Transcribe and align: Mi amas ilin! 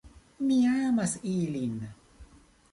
Mi 0.45 0.57
amas 0.69 1.13
ilin! 1.35 1.79